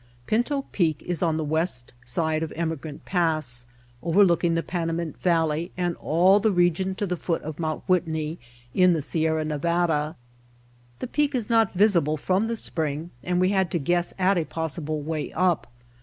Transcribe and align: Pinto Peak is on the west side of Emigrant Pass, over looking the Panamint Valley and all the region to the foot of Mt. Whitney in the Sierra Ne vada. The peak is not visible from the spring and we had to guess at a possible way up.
Pinto 0.25 0.63
Peak 0.71 1.03
is 1.03 1.21
on 1.21 1.37
the 1.37 1.43
west 1.43 1.93
side 2.03 2.41
of 2.41 2.51
Emigrant 2.55 3.05
Pass, 3.05 3.67
over 4.01 4.23
looking 4.25 4.55
the 4.55 4.63
Panamint 4.63 5.15
Valley 5.19 5.71
and 5.77 5.95
all 5.97 6.39
the 6.39 6.51
region 6.51 6.95
to 6.95 7.05
the 7.05 7.15
foot 7.15 7.43
of 7.43 7.59
Mt. 7.59 7.83
Whitney 7.87 8.39
in 8.73 8.93
the 8.93 9.03
Sierra 9.03 9.45
Ne 9.45 9.57
vada. 9.57 10.15
The 10.97 11.05
peak 11.07 11.35
is 11.35 11.51
not 11.51 11.73
visible 11.75 12.17
from 12.17 12.47
the 12.47 12.55
spring 12.55 13.11
and 13.23 13.39
we 13.39 13.49
had 13.49 13.69
to 13.69 13.77
guess 13.77 14.11
at 14.17 14.39
a 14.39 14.45
possible 14.45 15.01
way 15.03 15.31
up. 15.33 15.67